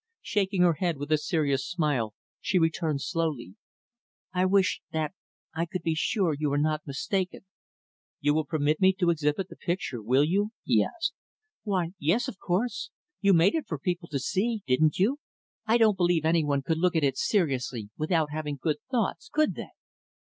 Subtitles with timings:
[0.23, 3.53] Shaking her head, with a serious smile, she returned slowly,
[4.33, 5.13] "I wish that
[5.53, 7.45] I could be sure you are not mistaken."
[8.19, 11.13] "You will permit me to exhibit the picture, will you?" he asked.
[11.61, 12.27] "Why, yes!
[12.27, 12.89] of course!
[13.19, 15.19] You made it for people to see, didn't you?
[15.67, 19.53] I don't believe any one could look at it seriously without having good thoughts, could
[19.53, 19.69] they?"